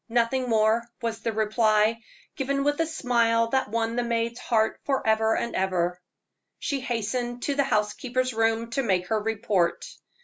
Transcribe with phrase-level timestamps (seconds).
[0.09, 2.01] "Nothing more," was the reply,
[2.35, 6.01] given with a smile that won the maid's heart forever and ever.
[6.57, 9.85] She hastened to the housekeeper's room to make her report.